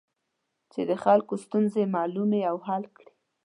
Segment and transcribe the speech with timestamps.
[0.71, 3.11] چې د خلکو ستونزې معلومې او حل کړي.